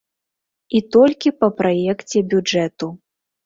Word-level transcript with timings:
І 0.79 0.81
толькі 0.95 1.33
па 1.43 1.51
праекце 1.61 2.27
бюджэту. 2.35 2.95